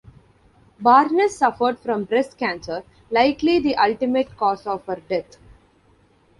Barnes 0.79 1.35
suffered 1.37 1.77
from 1.77 2.05
breast 2.05 2.35
cancer, 2.39 2.81
likely 3.11 3.59
the 3.59 3.75
ultimate 3.75 4.35
cause 4.35 4.65
of 4.65 4.83
her 4.87 4.95
death. 5.07 5.37